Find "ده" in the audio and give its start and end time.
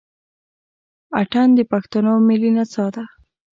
2.95-3.03